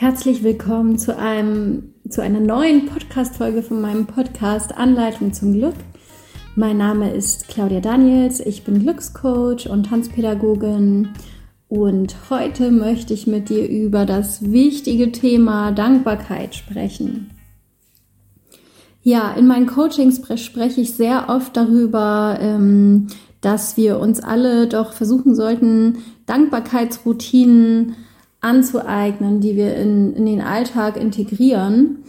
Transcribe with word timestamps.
Herzlich 0.00 0.44
willkommen 0.44 0.96
zu 0.96 1.18
einem 1.18 1.92
zu 2.08 2.22
einer 2.22 2.38
neuen 2.38 2.86
Podcast 2.86 3.34
Folge 3.34 3.64
von 3.64 3.80
meinem 3.80 4.06
Podcast 4.06 4.72
Anleitung 4.76 5.32
zum 5.32 5.54
Glück. 5.54 5.74
Mein 6.54 6.76
Name 6.76 7.12
ist 7.12 7.48
Claudia 7.48 7.80
Daniels, 7.80 8.38
ich 8.38 8.62
bin 8.62 8.78
Glückscoach 8.78 9.68
und 9.68 9.86
Tanzpädagogin 9.86 11.08
und 11.66 12.14
heute 12.30 12.70
möchte 12.70 13.12
ich 13.12 13.26
mit 13.26 13.48
dir 13.48 13.68
über 13.68 14.06
das 14.06 14.52
wichtige 14.52 15.10
Thema 15.10 15.72
Dankbarkeit 15.72 16.54
sprechen. 16.54 17.30
Ja, 19.02 19.32
in 19.32 19.48
meinen 19.48 19.66
Coachings 19.66 20.22
spreche 20.36 20.80
ich 20.80 20.94
sehr 20.94 21.28
oft 21.28 21.56
darüber, 21.56 22.38
ähm, 22.40 23.08
dass 23.40 23.76
wir 23.76 23.98
uns 23.98 24.20
alle 24.20 24.68
doch 24.68 24.92
versuchen 24.92 25.34
sollten, 25.34 25.98
Dankbarkeitsroutinen 26.26 27.96
anzueignen, 28.40 29.40
die 29.40 29.56
wir 29.56 29.76
in, 29.76 30.14
in 30.14 30.26
den 30.26 30.40
Alltag 30.40 30.96
integrieren. 30.96 32.04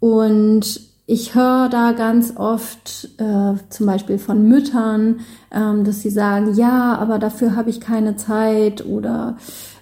Und 0.00 0.80
ich 1.06 1.34
höre 1.34 1.68
da 1.70 1.92
ganz 1.92 2.34
oft 2.36 3.08
äh, 3.18 3.54
zum 3.70 3.86
Beispiel 3.86 4.18
von 4.18 4.46
Müttern, 4.46 5.20
ähm, 5.50 5.84
dass 5.84 6.02
sie 6.02 6.10
sagen, 6.10 6.54
ja, 6.54 6.96
aber 6.96 7.18
dafür 7.18 7.56
habe 7.56 7.70
ich 7.70 7.80
keine 7.80 8.16
Zeit 8.16 8.84
oder 8.84 9.38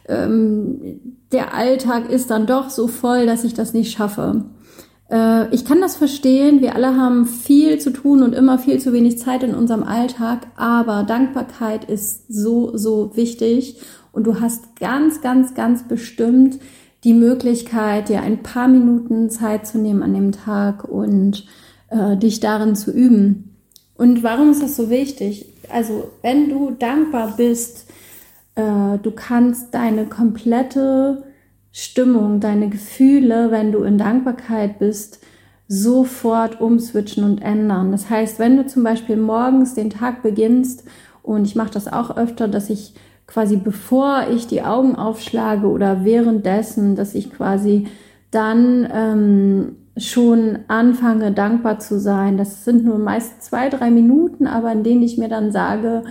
ähm, 0.09 1.01
der 1.33 1.53
Alltag 1.53 2.11
ist 2.11 2.31
dann 2.31 2.47
doch 2.47 2.71
so 2.71 2.87
voll, 2.87 3.27
dass 3.27 3.43
ich 3.43 3.55
das 3.55 3.75
nicht 3.75 3.91
schaffe. 3.91 4.45
Äh, 5.10 5.55
ich 5.55 5.65
kann 5.65 5.80
das 5.80 5.96
verstehen, 5.96 6.60
wir 6.60 6.74
alle 6.74 6.96
haben 6.96 7.27
viel 7.27 7.78
zu 7.78 7.91
tun 7.91 8.23
und 8.23 8.34
immer 8.34 8.59
viel 8.59 8.80
zu 8.80 8.92
wenig 8.92 9.19
Zeit 9.19 9.42
in 9.42 9.55
unserem 9.55 9.82
Alltag, 9.82 10.46
aber 10.56 11.05
Dankbarkeit 11.05 11.84
ist 11.84 12.24
so, 12.29 12.77
so 12.77 13.16
wichtig 13.16 13.80
und 14.12 14.24
du 14.24 14.41
hast 14.41 14.77
ganz, 14.80 15.20
ganz, 15.20 15.55
ganz 15.55 15.87
bestimmt 15.87 16.59
die 17.05 17.12
Möglichkeit, 17.12 18.09
dir 18.09 18.23
ein 18.23 18.43
paar 18.43 18.66
Minuten 18.66 19.30
Zeit 19.30 19.66
zu 19.66 19.79
nehmen 19.79 20.02
an 20.02 20.15
dem 20.15 20.32
Tag 20.32 20.85
und 20.85 21.46
äh, 21.91 22.16
dich 22.16 22.41
darin 22.41 22.74
zu 22.74 22.91
üben. 22.91 23.57
Und 23.95 24.23
warum 24.23 24.51
ist 24.51 24.63
das 24.63 24.76
so 24.76 24.91
wichtig? 24.91 25.52
Also, 25.70 26.10
wenn 26.23 26.48
du 26.48 26.70
dankbar 26.70 27.35
bist, 27.37 27.87
äh, 28.57 28.98
du 29.01 29.10
kannst 29.15 29.73
deine 29.74 30.07
komplette 30.07 31.23
Stimmung, 31.79 32.41
deine 32.41 32.71
Gefühle, 32.71 33.51
wenn 33.51 33.71
du 33.71 33.82
in 33.82 33.99
Dankbarkeit 33.99 34.79
bist, 34.79 35.23
sofort 35.69 36.59
umswitchen 36.59 37.23
und 37.23 37.43
ändern. 37.43 37.93
Das 37.93 38.09
heißt, 38.09 38.38
wenn 38.38 38.57
du 38.57 38.65
zum 38.65 38.82
Beispiel 38.82 39.19
morgens 39.19 39.74
den 39.74 39.91
Tag 39.91 40.23
beginnst, 40.23 40.85
und 41.23 41.45
ich 41.45 41.54
mache 41.54 41.73
das 41.73 41.87
auch 41.93 42.16
öfter, 42.16 42.49
dass 42.49 42.71
ich 42.71 42.95
quasi 43.27 43.57
bevor 43.57 44.24
ich 44.32 44.47
die 44.47 44.63
Augen 44.63 44.97
aufschlage 44.97 45.66
oder 45.66 46.02
währenddessen, 46.02 46.97
dass 46.97 47.15
ich 47.15 47.30
quasi 47.30 47.88
dann 48.30 48.88
ähm, 48.91 49.77
schon 49.99 50.60
anfange, 50.69 51.32
dankbar 51.32 51.79
zu 51.79 52.01
sein. 52.01 52.38
Das 52.38 52.65
sind 52.65 52.87
nur 52.87 52.97
meist 52.99 53.43
zwei, 53.43 53.69
drei 53.69 53.91
Minuten, 53.91 54.47
aber 54.47 54.73
in 54.73 54.82
denen 54.82 55.02
ich 55.02 55.19
mir 55.19 55.29
dann 55.29 55.52
sage, 55.52 56.04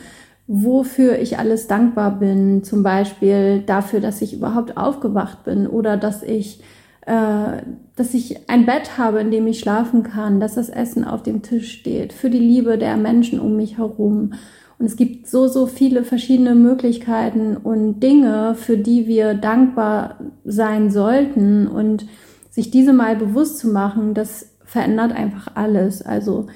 wofür 0.48 1.20
ich 1.20 1.38
alles 1.38 1.68
dankbar 1.68 2.20
bin. 2.20 2.64
Zum 2.64 2.84
Beispiel 2.84 3.64
dafür, 3.66 4.00
dass 4.00 4.22
ich 4.22 4.34
überhaupt 4.34 4.78
aufgewacht 4.78 5.44
bin 5.44 5.68
oder 5.68 5.98
dass 5.98 6.24
ich, 6.24 6.62
äh, 7.06 7.62
dass 7.96 8.14
ich 8.14 8.50
ein 8.50 8.66
Bett 8.66 8.98
habe, 8.98 9.20
in 9.20 9.32
dem 9.32 9.48
ich 9.48 9.60
schlafen 9.60 10.04
kann, 10.04 10.40
dass 10.40 10.56
das 10.56 10.70
Essen 10.70 11.04
auf 11.04 11.24
dem 11.24 11.42
Tisch 11.42 11.72
steht, 11.72 12.14
für 12.14 12.30
die 12.30 12.40
Liebe 12.40 12.78
der 12.78 12.98
Menschen 12.98 13.40
um 13.40 13.56
mich 13.56 13.78
herum 13.78 14.32
und 14.78 14.86
es 14.86 14.96
gibt 14.98 15.28
so, 15.28 15.48
so 15.48 15.68
viele 15.68 16.04
verschiedene 16.04 16.54
Möglichkeiten 16.54 17.56
und 17.56 18.02
Dinge, 18.02 18.56
für 18.56 18.78
die 18.78 19.08
wir 19.08 19.34
dankbar 19.34 20.20
sein 20.44 20.92
sollten. 20.92 21.68
Und 21.68 22.06
sich 22.50 22.72
diese 22.72 22.94
mal 22.94 23.16
bewusst 23.16 23.60
zu 23.60 23.70
machen, 23.70 24.14
das 24.14 24.52
verändert 24.66 25.14
einfach 25.14 25.56
alles. 25.56 26.02
Also 26.02 26.48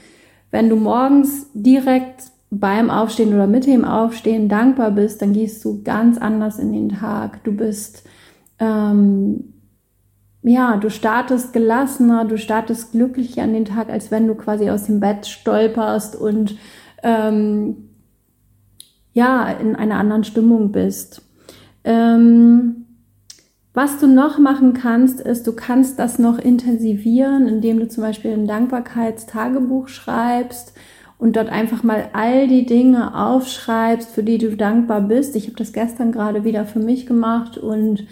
wenn 0.52 0.70
du 0.70 0.76
morgens 0.76 1.48
direkt 1.54 2.24
beim 2.52 2.90
Aufstehen 2.90 3.34
oder 3.34 3.48
mit 3.48 3.66
dem 3.66 3.86
Aufstehen 3.86 4.50
dankbar 4.50 4.92
bist, 4.92 5.22
dann 5.22 5.34
gehst 5.34 5.64
du 5.64 5.84
ganz 5.84 6.18
anders 6.18 6.58
in 6.58 6.74
den 6.74 6.90
Tag. 6.90 7.44
Du 7.44 7.52
bist, 7.52 8.04
ähm, 8.58 9.54
ja, 10.42 10.78
du 10.78 10.90
startest 10.90 11.54
gelassener, 11.54 12.26
du 12.26 12.38
startest 12.38 12.92
glücklicher 12.92 13.44
an 13.44 13.54
den 13.54 13.66
Tag, 13.66 13.90
als 13.90 14.10
wenn 14.10 14.28
du 14.28 14.36
quasi 14.36 14.70
aus 14.70 14.86
dem 14.86 15.00
Bett 15.00 15.28
stolperst 15.28 16.16
und 16.16 16.58
ähm, 17.04 17.90
ja, 19.14 19.48
in 19.50 19.76
einer 19.76 19.96
anderen 19.96 20.24
Stimmung 20.24 20.72
bist. 20.72 21.22
Ähm, 21.84 22.86
was 23.74 24.00
du 24.00 24.08
noch 24.08 24.40
machen 24.40 24.74
kannst, 24.74 25.22
ist, 25.22 25.46
du 25.46 25.54
kannst 25.54 26.00
das 26.00 26.18
noch 26.18 26.40
intensivieren, 26.40 27.48
indem 27.48 27.80
du 27.80 27.88
zum 27.88 28.04
Beispiel 28.04 28.32
ein 28.32 28.48
Dankbarkeitstagebuch 28.48 29.88
schreibst 29.88 30.74
und 31.20 31.36
dort 31.36 31.50
einfach 31.50 31.84
mal 31.84 32.10
all 32.14 32.48
die 32.48 32.66
Dinge 32.66 33.14
aufschreibst, 33.14 34.10
für 34.10 34.24
die 34.24 34.38
du 34.38 34.56
dankbar 34.56 35.02
bist. 35.02 35.36
Ich 35.36 35.48
habe 35.48 35.58
das 35.58 35.74
gestern 35.74 36.14
gerade 36.14 36.46
wieder 36.46 36.66
für 36.66 36.80
mich 36.80 37.06
gemacht 37.06 37.58
und 37.58 38.08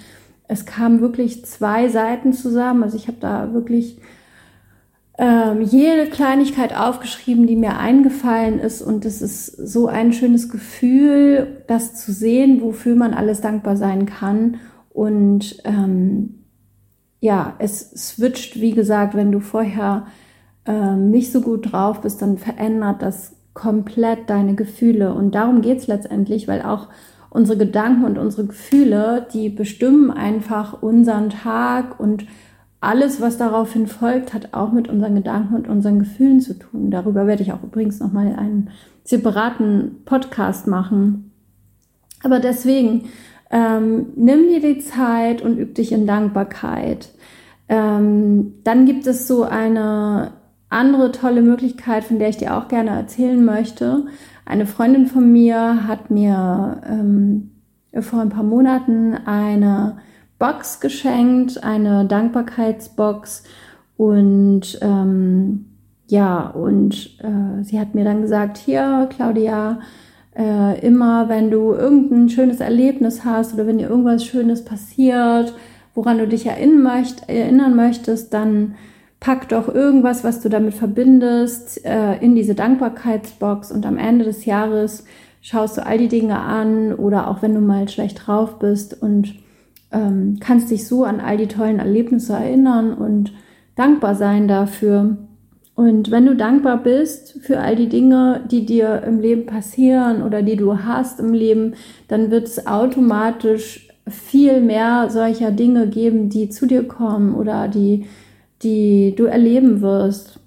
es 0.50 0.66
kamen 0.66 1.00
wirklich 1.00 1.46
zwei 1.46 1.88
Seiten 1.88 2.34
zusammen. 2.34 2.84
Also 2.84 2.98
ich 2.98 3.08
habe 3.08 3.18
da 3.22 3.54
wirklich 3.54 3.98
ähm, 5.18 5.62
jede 5.62 6.08
Kleinigkeit 6.08 6.76
aufgeschrieben, 6.76 7.48
die 7.48 7.56
mir 7.56 7.78
eingefallen 7.78 8.60
ist. 8.60 8.82
Und 8.82 9.06
es 9.06 9.22
ist 9.22 9.48
so 9.48 9.88
ein 9.88 10.12
schönes 10.12 10.50
Gefühl, 10.50 11.64
das 11.68 11.96
zu 11.96 12.12
sehen, 12.12 12.62
wofür 12.62 12.96
man 12.96 13.14
alles 13.14 13.40
dankbar 13.40 13.78
sein 13.78 14.06
kann. 14.06 14.58
Und 14.90 15.62
ähm, 15.64 16.44
ja, 17.22 17.56
es 17.60 17.90
switcht, 17.92 18.60
wie 18.60 18.72
gesagt, 18.72 19.16
wenn 19.16 19.32
du 19.32 19.40
vorher 19.40 20.08
ähm, 20.68 21.10
nicht 21.10 21.32
so 21.32 21.42
gut 21.42 21.72
drauf 21.72 22.02
bist, 22.02 22.22
dann 22.22 22.38
verändert 22.38 23.02
das 23.02 23.36
komplett 23.54 24.30
deine 24.30 24.56
Gefühle. 24.56 25.14
Und 25.14 25.34
darum 25.34 25.62
geht's 25.62 25.88
letztendlich, 25.88 26.48
weil 26.48 26.62
auch 26.62 26.88
unsere 27.30 27.58
Gedanken 27.58 28.06
und 28.06 28.18
unsere 28.18 28.46
Gefühle, 28.46 29.28
die 29.34 29.50
bestimmen 29.50 30.12
einfach 30.12 30.82
unseren 30.82 31.30
Tag 31.30 32.00
und 32.00 32.26
alles, 32.80 33.20
was 33.20 33.38
daraufhin 33.38 33.88
folgt, 33.88 34.34
hat 34.34 34.54
auch 34.54 34.72
mit 34.72 34.88
unseren 34.88 35.16
Gedanken 35.16 35.56
und 35.56 35.68
unseren 35.68 36.00
Gefühlen 36.00 36.40
zu 36.42 36.54
tun. 36.54 36.92
Darüber 36.92 37.26
werde 37.26 37.42
ich 37.42 37.52
auch 37.52 37.64
übrigens 37.64 38.00
nochmal 38.00 38.36
einen 38.36 38.70
separaten 39.04 40.04
Podcast 40.06 40.68
machen. 40.68 41.32
Aber 42.24 42.40
deswegen, 42.40 43.10
ähm, 43.50 44.08
nimm 44.16 44.48
dir 44.48 44.62
die 44.62 44.80
Zeit 44.80 45.42
und 45.42 45.58
üb 45.58 45.74
dich 45.76 45.92
in 45.92 46.06
Dankbarkeit. 46.06 47.10
Ähm, 47.68 48.54
dann 48.64 48.86
gibt 48.86 49.08
es 49.08 49.28
so 49.28 49.44
eine 49.44 50.34
andere 50.70 51.12
tolle 51.12 51.42
Möglichkeit, 51.42 52.04
von 52.04 52.20
der 52.20 52.30
ich 52.30 52.38
dir 52.38 52.58
auch 52.58 52.68
gerne 52.68 52.92
erzählen 52.92 53.44
möchte. 53.44 54.06
Eine 54.46 54.66
Freundin 54.66 55.08
von 55.08 55.32
mir 55.32 55.88
hat 55.88 56.12
mir 56.12 56.82
ähm, 56.90 57.52
vor 58.00 58.22
ein 58.22 58.30
paar 58.30 58.44
Monaten 58.44 59.16
eine 59.26 59.98
Box 60.40 60.80
geschenkt, 60.80 61.64
eine 61.64 62.06
Dankbarkeitsbox 62.06 63.44
und 63.98 64.78
ähm, 64.82 65.66
ja, 66.08 66.48
und 66.50 67.20
äh, 67.22 67.64
sie 67.64 67.80
hat 67.80 67.96
mir 67.96 68.06
dann 68.06 68.22
gesagt, 68.22 68.58
hier, 68.58 69.10
Claudia, 69.10 69.80
äh, 70.38 70.80
immer 70.86 71.28
wenn 71.28 71.52
du 71.52 71.74
irgendein 71.74 72.30
schönes 72.30 72.60
Erlebnis 72.60 73.26
hast 73.26 73.54
oder 73.54 73.68
wenn 73.68 73.80
dir 73.80 73.90
irgendwas 73.90 74.24
Schönes 74.24 74.64
passiert, 74.64 75.54
woran 75.96 76.20
du 76.20 76.28
dich 76.28 76.46
erinnern, 76.46 76.84
möcht, 76.84 77.28
erinnern 77.28 77.76
möchtest, 77.76 78.34
dann 78.34 78.76
pack 79.20 79.50
doch 79.50 79.68
irgendwas, 79.74 80.24
was 80.24 80.42
du 80.42 80.50
damit 80.50 80.74
verbindest, 80.74 81.84
äh, 81.86 82.18
in 82.18 82.36
diese 82.36 82.56
Dankbarkeitsbox 82.56 83.72
und 83.72 83.86
am 83.86 83.98
Ende 83.98 84.26
des 84.26 84.46
Jahres 84.46 85.06
schaust 85.42 85.78
du 85.78 85.86
all 85.86 85.98
die 85.98 86.08
Dinge 86.08 86.40
an 86.40 86.94
oder 86.94 87.30
auch 87.30 87.42
wenn 87.42 87.54
du 87.54 87.62
mal 87.62 87.88
schlecht 87.90 88.28
drauf 88.28 88.60
bist 88.60 89.02
und 89.02 89.36
ähm, 89.92 90.38
kannst 90.40 90.70
dich 90.70 90.86
so 90.86 91.04
an 91.04 91.20
all 91.20 91.38
die 91.38 91.48
tollen 91.48 91.80
Erlebnisse 91.80 92.34
erinnern 92.34 92.94
und 92.94 93.32
dankbar 93.76 94.16
sein 94.16 94.48
dafür. 94.48 95.18
Und 95.76 96.10
wenn 96.10 96.26
du 96.26 96.36
dankbar 96.36 96.78
bist 96.78 97.40
für 97.42 97.60
all 97.60 97.76
die 97.76 97.88
Dinge, 97.88 98.42
die 98.50 98.66
dir 98.66 99.04
im 99.04 99.20
Leben 99.20 99.46
passieren 99.46 100.24
oder 100.24 100.42
die 100.42 100.56
du 100.56 100.84
hast 100.84 101.20
im 101.20 101.34
Leben, 101.34 101.76
dann 102.08 102.32
wird 102.32 102.48
es 102.48 102.66
automatisch 102.66 103.88
viel 104.10 104.60
mehr 104.60 105.10
solcher 105.10 105.52
Dinge 105.52 105.88
geben, 105.88 106.30
die 106.30 106.50
zu 106.50 106.66
dir 106.66 106.88
kommen 106.88 107.36
oder 107.36 107.68
die, 107.68 108.08
die 108.64 109.14
du 109.16 109.26
erleben 109.26 109.82
wirst. 109.82 110.40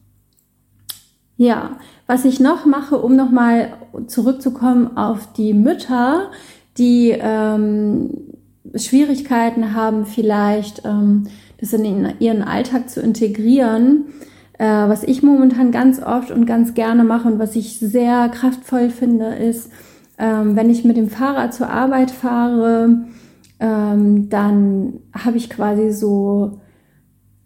Ja, 1.37 1.79
was 2.07 2.25
ich 2.25 2.41
noch 2.41 2.67
mache, 2.67 2.99
um 2.99 3.17
nochmal 3.17 3.73
zurückzukommen 4.07 4.97
auf 4.97 5.33
die 5.33 5.55
Mütter, 5.55 6.31
die 6.77 7.17
ähm, 7.19 8.11
Schwierigkeiten 8.75 9.75
haben, 9.75 10.07
vielleicht 10.07 10.85
ähm, 10.85 11.29
das 11.59 11.73
in 11.73 12.13
ihren 12.19 12.43
Alltag 12.43 12.91
zu 12.91 13.01
integrieren. 13.01 14.07
Äh, 14.59 14.67
was 14.67 15.03
ich 15.03 15.23
momentan 15.23 15.73
ganz 15.73 16.03
oft 16.03 16.31
und 16.31 16.47
ganz 16.47 16.75
gerne 16.75 17.05
mache 17.05 17.29
und 17.29 17.39
was 17.39 17.57
ich 17.57 17.79
sehr 17.79 18.29
kraftvoll 18.29 18.91
finde, 18.91 19.35
ist, 19.35 19.71
ähm, 20.19 20.57
wenn 20.57 20.69
ich 20.69 20.85
mit 20.85 20.99
dem 20.99 21.09
Fahrrad 21.09 21.55
zur 21.55 21.71
Arbeit 21.71 22.11
fahre, 22.11 23.07
ähm, 23.59 24.29
dann 24.29 25.01
habe 25.15 25.39
ich 25.39 25.49
quasi 25.49 25.91
so 25.91 26.61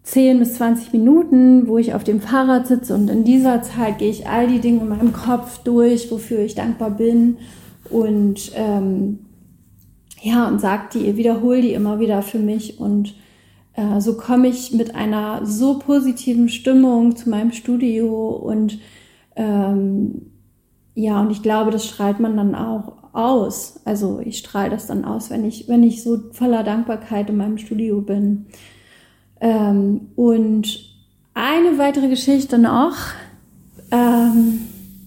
10 0.05 0.37
bis 0.37 0.53
20 0.55 0.93
Minuten, 0.93 1.67
wo 1.67 1.79
ich 1.79 1.95
auf 1.95 2.03
dem 2.03 2.21
Fahrrad 2.21 2.67
sitze 2.67 2.93
und 2.93 3.09
in 3.09 3.23
dieser 3.23 3.63
Zeit 3.63 3.97
gehe 3.97 4.09
ich 4.09 4.27
all 4.27 4.47
die 4.47 4.59
Dinge 4.59 4.81
in 4.81 4.89
meinem 4.89 5.13
Kopf 5.13 5.57
durch, 5.63 6.11
wofür 6.11 6.39
ich 6.39 6.53
dankbar 6.53 6.91
bin 6.91 7.37
und 7.89 8.51
ähm, 8.55 9.19
ja, 10.21 10.47
und 10.47 10.61
sag 10.61 10.91
die, 10.91 11.17
wiederhole 11.17 11.61
die 11.61 11.73
immer 11.73 11.99
wieder 11.99 12.21
für 12.21 12.37
mich 12.37 12.79
und 12.79 13.15
äh, 13.73 13.99
so 13.99 14.15
komme 14.15 14.47
ich 14.47 14.73
mit 14.73 14.93
einer 14.93 15.43
so 15.43 15.79
positiven 15.79 16.49
Stimmung 16.49 17.15
zu 17.15 17.29
meinem 17.29 17.51
Studio 17.51 18.29
und 18.29 18.77
ähm, 19.35 20.31
ja, 20.93 21.19
und 21.19 21.31
ich 21.31 21.41
glaube, 21.41 21.71
das 21.71 21.85
strahlt 21.85 22.19
man 22.19 22.37
dann 22.37 22.53
auch 22.53 22.93
aus. 23.11 23.81
Also 23.85 24.21
ich 24.23 24.37
strahle 24.37 24.69
das 24.69 24.85
dann 24.85 25.03
aus, 25.03 25.29
wenn 25.31 25.45
ich, 25.45 25.67
wenn 25.67 25.81
ich 25.83 26.03
so 26.03 26.19
voller 26.31 26.63
Dankbarkeit 26.63 27.29
in 27.29 27.37
meinem 27.37 27.57
Studio 27.57 28.01
bin. 28.01 28.45
Ähm, 29.45 30.09
und 30.15 30.79
eine 31.35 31.77
weitere 31.77 32.09
Geschichte 32.09 32.57
noch, 32.57 32.95
ähm, 33.91 34.61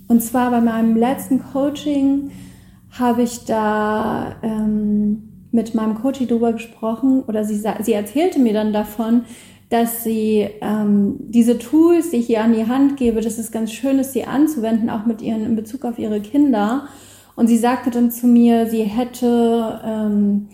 und 0.06 0.23
zwar 0.23 0.52
bei 0.52 0.61
meinem 0.61 0.96
letzten 0.96 1.43
Coaching 1.43 2.31
habe 2.93 3.23
ich 3.23 3.46
da 3.46 4.37
ähm, 4.44 5.49
mit 5.50 5.75
meinem 5.75 5.96
Coach 5.96 6.20
darüber 6.25 6.52
gesprochen 6.52 7.25
oder 7.26 7.44
sie, 7.44 7.61
sie 7.81 7.93
erzählte 7.93 8.38
mir 8.38 8.52
dann 8.52 8.73
davon, 8.73 9.25
dass 9.70 10.05
sie 10.05 10.49
ähm, 10.61 11.17
diese 11.19 11.58
Tools, 11.58 12.11
die 12.11 12.19
ich 12.19 12.31
ihr 12.31 12.43
an 12.43 12.55
die 12.55 12.69
Hand 12.69 12.96
gebe, 12.96 13.20
dass 13.20 13.38
es 13.38 13.50
ganz 13.50 13.73
schön 13.73 13.99
ist, 13.99 14.12
sie 14.12 14.25
anzuwenden, 14.25 14.88
auch 14.88 15.05
mit 15.05 15.20
ihren 15.20 15.44
in 15.44 15.56
Bezug 15.56 15.85
auf 15.85 15.99
ihre 15.99 16.20
Kinder. 16.20 16.87
Und 17.35 17.49
sie 17.49 17.58
sagte 17.58 17.90
dann 17.90 18.12
zu 18.12 18.29
mir, 18.29 18.70
sie 18.70 18.85
hätte 18.85 19.81
ähm, 19.85 20.49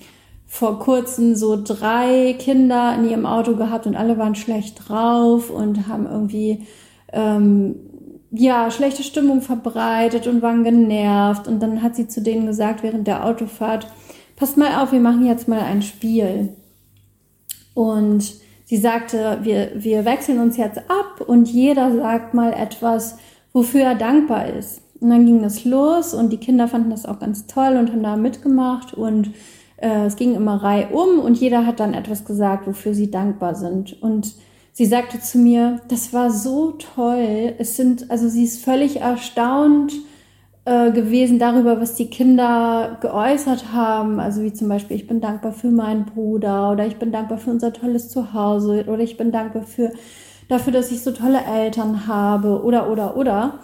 vor 0.55 0.79
kurzem 0.79 1.35
so 1.35 1.61
drei 1.61 2.37
Kinder 2.39 2.95
in 2.97 3.11
ihrem 3.11 3.27
Auto 3.27 3.57
gehabt 3.57 3.89
und 3.89 3.97
alle 3.97 4.19
waren 4.19 4.37
schlecht 4.37 4.89
drauf 4.89 5.51
und 5.51 5.89
haben 5.89 6.07
irgendwie 6.07 6.65
ähm, 7.13 7.75
ja 8.31 8.71
schlechte 8.71 9.03
Stimmung 9.03 9.43
verbreitet 9.43 10.29
und 10.29 10.43
waren 10.43 10.63
genervt. 10.63 11.49
Und 11.49 11.59
dann 11.59 11.83
hat 11.83 11.97
sie 11.97 12.07
zu 12.07 12.23
denen 12.23 12.47
gesagt 12.47 12.85
während 12.85 13.09
der 13.09 13.27
Autofahrt, 13.27 13.89
passt 14.37 14.57
mal 14.57 14.81
auf, 14.81 14.93
wir 14.93 15.01
machen 15.01 15.27
jetzt 15.27 15.49
mal 15.49 15.59
ein 15.59 15.83
Spiel. 15.83 16.51
Und 17.75 18.35
sie 18.65 18.77
sagte, 18.77 19.41
wir, 19.43 19.73
wir 19.75 20.05
wechseln 20.05 20.39
uns 20.39 20.57
jetzt 20.57 20.79
ab 20.79 21.21
und 21.27 21.49
jeder 21.49 21.93
sagt 21.97 22.33
mal 22.33 22.53
etwas, 22.53 23.19
wofür 23.53 23.81
er 23.81 23.97
dankbar 23.97 24.51
ist. 24.51 24.83
Und 25.01 25.11
dann 25.11 25.27
ging 25.27 25.43
das 25.43 25.65
los 25.65 26.15
und 26.15 26.33
die 26.33 26.39
Kinder 26.39 26.69
fanden 26.69 26.91
das 26.91 27.07
auch 27.07 27.19
ganz 27.19 27.49
toll 27.49 27.77
und 27.77 27.91
haben 27.91 28.05
da 28.05 28.15
mitgemacht 28.15 28.95
und 28.95 29.33
äh, 29.85 30.07
es 30.07 30.17
ging 30.17 30.35
immer 30.35 30.63
reihum 30.63 31.19
und 31.21 31.39
jeder 31.39 31.67
hat 31.67 31.79
dann 31.79 31.93
etwas 31.93 32.25
gesagt, 32.25 32.67
wofür 32.67 32.95
sie 32.95 33.11
dankbar 33.11 33.55
sind. 33.55 34.03
Und 34.03 34.35
sie 34.73 34.87
sagte 34.87 35.21
zu 35.21 35.39
mir, 35.39 35.81
das 35.89 36.13
war 36.15 36.31
so 36.31 36.73
toll. 36.73 37.55
Es 37.59 37.77
sind, 37.77 38.11
also 38.11 38.29
sie 38.29 38.45
ist 38.45 38.65
völlig 38.65 39.03
erstaunt, 39.03 39.93
äh, 40.65 40.91
gewesen 40.93 41.39
darüber, 41.39 41.79
was 41.81 41.95
die 41.95 42.09
Kinder 42.09 42.97
geäußert 43.03 43.75
haben. 43.75 44.19
Also 44.21 44.43
wie 44.43 44.55
zum 44.55 44.69
Beispiel, 44.69 44.97
ich 44.97 45.07
bin 45.07 45.21
dankbar 45.21 45.53
für 45.53 45.71
meinen 45.71 46.07
Bruder 46.07 46.73
oder 46.73 46.87
ich 46.87 46.97
bin 46.97 47.13
dankbar 47.13 47.37
für 47.37 47.51
unser 47.51 47.75
tolles 47.75 48.09
Zuhause 48.09 48.87
oder 48.87 49.01
ich 49.01 49.19
bin 49.19 49.31
dankbar 49.31 49.65
für, 49.65 49.93
dafür, 50.49 50.73
dass 50.73 50.91
ich 50.91 51.03
so 51.03 51.11
tolle 51.11 51.41
Eltern 51.45 52.07
habe 52.07 52.63
oder, 52.65 52.91
oder, 52.91 53.19
oder. 53.19 53.59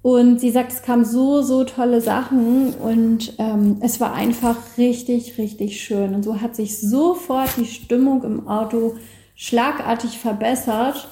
Und 0.00 0.40
sie 0.40 0.50
sagt, 0.50 0.72
es 0.72 0.82
kamen 0.82 1.04
so, 1.04 1.42
so 1.42 1.64
tolle 1.64 2.00
Sachen 2.00 2.72
und 2.74 3.34
ähm, 3.38 3.78
es 3.80 4.00
war 4.00 4.14
einfach 4.14 4.56
richtig, 4.78 5.38
richtig 5.38 5.80
schön. 5.80 6.14
Und 6.14 6.22
so 6.22 6.40
hat 6.40 6.54
sich 6.54 6.80
sofort 6.80 7.50
die 7.56 7.66
Stimmung 7.66 8.22
im 8.22 8.46
Auto 8.46 8.94
schlagartig 9.34 10.18
verbessert. 10.18 11.08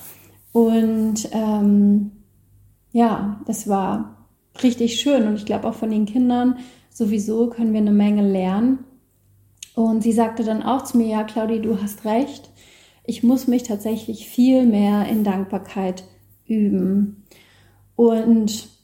Und 0.53 1.29
ähm, 1.33 2.13
ja, 2.93 3.41
das 3.47 3.69
war 3.69 4.27
richtig 4.63 5.01
schön. 5.01 5.27
Und 5.27 5.37
ich 5.37 5.47
glaube 5.47 5.69
auch 5.69 5.75
von 5.75 5.91
den 5.91 6.07
Kindern 6.07 6.59
sowieso 6.91 7.49
können 7.49 7.73
wir 7.73 7.81
eine 7.81 7.93
Menge 7.93 8.27
lernen. 8.27 8.85
Und 9.75 10.03
sie 10.03 10.13
sagte 10.13 10.45
dann 10.45 10.63
auch 10.63 10.85
zu 10.85 10.97
mir, 10.97 11.09
ja, 11.09 11.25
Claudi, 11.25 11.61
du 11.61 11.83
hast 11.83 12.05
recht. 12.05 12.51
Ich 13.05 13.23
muss 13.23 13.47
mich 13.47 13.65
tatsächlich 13.65 14.29
viel 14.29 14.65
mehr 14.65 15.07
in 15.07 15.23
Dankbarkeit 15.23 16.05
üben. 16.47 17.25
Und 17.95 18.76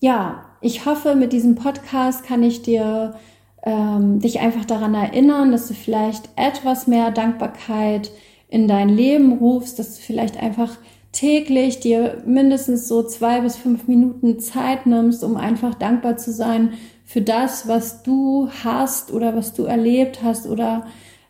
ja, 0.00 0.46
ich 0.60 0.86
hoffe, 0.86 1.14
mit 1.14 1.32
diesem 1.32 1.54
Podcast 1.54 2.24
kann 2.24 2.42
ich 2.42 2.62
dir 2.62 3.14
ähm, 3.62 4.18
dich 4.20 4.40
einfach 4.40 4.64
daran 4.64 4.94
erinnern, 4.94 5.52
dass 5.52 5.68
du 5.68 5.74
vielleicht 5.74 6.30
etwas 6.36 6.86
mehr 6.86 7.10
Dankbarkeit 7.10 8.10
in 8.48 8.66
dein 8.66 8.88
Leben 8.88 9.34
rufst, 9.34 9.78
dass 9.78 9.96
du 9.96 10.02
vielleicht 10.02 10.42
einfach 10.42 10.76
täglich 11.12 11.80
dir 11.80 12.22
mindestens 12.26 12.88
so 12.88 13.02
zwei 13.02 13.40
bis 13.40 13.56
fünf 13.56 13.88
Minuten 13.88 14.38
Zeit 14.40 14.86
nimmst, 14.86 15.24
um 15.24 15.36
einfach 15.36 15.74
dankbar 15.74 16.16
zu 16.16 16.32
sein 16.32 16.74
für 17.04 17.20
das, 17.20 17.68
was 17.68 18.02
du 18.02 18.48
hast 18.64 19.12
oder 19.12 19.34
was 19.34 19.52
du 19.52 19.64
erlebt 19.64 20.22
hast 20.22 20.46
oder 20.46 20.86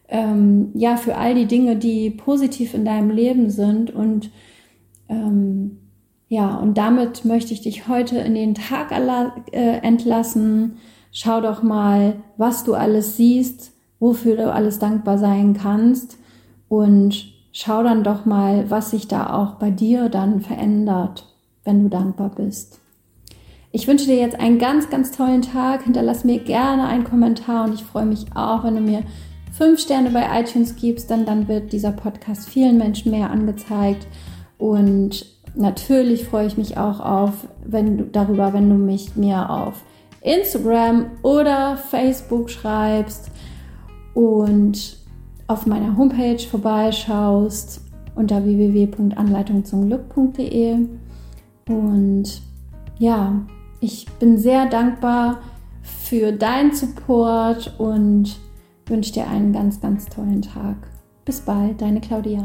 ähm, 0.08 0.70
ja, 0.75 0.96
für 0.96 1.17
all 1.17 1.34
die 1.34 1.46
Dinge, 1.46 1.76
die 1.76 2.11
positiv 2.11 2.75
in 2.75 2.84
deinem 2.84 3.11
Leben 3.11 3.49
sind. 3.49 3.90
Und 3.90 4.31
ähm, 5.08 5.80
ja, 6.31 6.55
und 6.59 6.79
damit 6.79 7.25
möchte 7.25 7.53
ich 7.53 7.61
dich 7.61 7.88
heute 7.88 8.19
in 8.19 8.37
den 8.37 8.55
Tag 8.55 8.93
äh, 8.93 9.79
entlassen. 9.79 10.77
Schau 11.11 11.41
doch 11.41 11.65
mal, 11.65 12.23
was 12.37 12.62
du 12.62 12.75
alles 12.75 13.17
siehst, 13.17 13.73
wofür 13.99 14.37
du 14.37 14.53
alles 14.53 14.79
dankbar 14.79 15.19
sein 15.19 15.55
kannst 15.55 16.19
und 16.69 17.32
schau 17.50 17.82
dann 17.82 18.05
doch 18.05 18.27
mal, 18.27 18.71
was 18.71 18.93
sich 18.93 19.09
da 19.09 19.35
auch 19.35 19.55
bei 19.55 19.73
dir 19.73 20.09
dann 20.09 20.41
verändert, 20.41 21.27
wenn 21.65 21.82
du 21.82 21.88
dankbar 21.88 22.31
bist. 22.31 22.79
Ich 23.73 23.88
wünsche 23.88 24.06
dir 24.06 24.17
jetzt 24.17 24.38
einen 24.38 24.61
ganz, 24.61 24.88
ganz 24.88 25.11
tollen 25.11 25.43
Tag. 25.43 25.82
Hinterlass 25.82 26.23
mir 26.23 26.38
gerne 26.38 26.87
einen 26.87 27.03
Kommentar 27.03 27.65
und 27.65 27.75
ich 27.75 27.82
freue 27.82 28.06
mich 28.06 28.27
auch, 28.37 28.62
wenn 28.62 28.77
du 28.77 28.82
mir 28.82 29.03
fünf 29.50 29.81
Sterne 29.81 30.11
bei 30.11 30.41
iTunes 30.41 30.77
gibst, 30.77 31.11
denn 31.11 31.27
dann 31.27 31.49
wird 31.49 31.73
dieser 31.73 31.91
Podcast 31.91 32.49
vielen 32.49 32.79
Menschen 32.79 33.11
mehr 33.11 33.31
angezeigt. 33.31 34.06
Und 34.59 35.27
natürlich 35.55 36.26
freue 36.26 36.47
ich 36.47 36.56
mich 36.56 36.76
auch 36.76 37.00
auf, 37.00 37.49
wenn 37.64 37.99
du 37.99 38.05
darüber, 38.05 38.52
wenn 38.52 38.69
du 38.69 38.76
mich 38.76 39.17
mir 39.17 39.50
auf 39.50 39.82
Instagram 40.20 41.06
oder 41.23 41.76
Facebook 41.76 42.50
schreibst. 42.50 43.31
Und 44.14 44.98
auf 45.46 45.67
meiner 45.67 45.96
Homepage 45.96 46.39
vorbeischaust 46.39 47.82
unter 48.15 48.44
www.anleitungzumglück.de. 48.44 50.77
Und 51.69 52.43
ja, 52.98 53.41
ich 53.81 54.06
bin 54.19 54.39
sehr 54.39 54.67
dankbar 54.67 55.41
für 55.82 56.32
deinen 56.32 56.72
Support 56.72 57.74
und 57.79 58.39
wünsche 58.86 59.13
dir 59.13 59.29
einen 59.29 59.53
ganz, 59.53 59.81
ganz 59.81 60.06
tollen 60.06 60.43
Tag. 60.43 60.77
Bis 61.24 61.41
bald, 61.41 61.81
deine 61.81 62.01
Claudia. 62.01 62.44